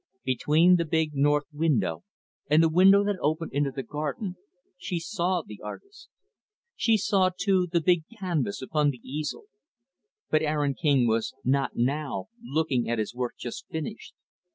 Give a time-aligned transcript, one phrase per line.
[0.23, 2.03] Between the big, north window
[2.49, 4.35] and the window that opened into the garden,
[4.75, 6.09] she saw the artist.
[6.75, 9.43] She saw, too, the big canvas upon the easel.
[10.31, 14.15] But Aaron King was not, now, looking at his work just finished.